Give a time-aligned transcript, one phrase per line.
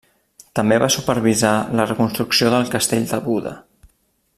[0.59, 3.57] També va supervisar la reconstrucció del Castell de Buda.